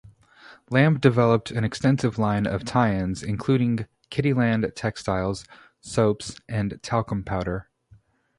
Lamb 0.71 0.97
developed 0.97 1.51
an 1.51 1.63
extensive 1.63 2.17
line 2.17 2.47
of 2.47 2.65
tie-ins, 2.65 3.21
including 3.21 3.85
Kiddyland 4.09 4.73
textiles, 4.73 5.45
soaps, 5.79 6.37
and 6.49 6.81
talcum 6.81 7.23
powder. 7.23 7.69